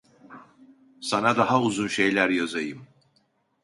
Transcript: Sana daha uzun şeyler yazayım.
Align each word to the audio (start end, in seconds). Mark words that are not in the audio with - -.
Sana 1.01 1.37
daha 1.37 1.61
uzun 1.61 1.87
şeyler 1.87 2.29
yazayım. 2.29 2.87